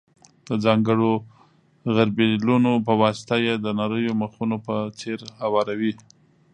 [0.47, 1.11] د ځانګړو
[1.95, 5.93] غربیلونو په واسطه یې د نریو مخونو په څېر اواروي.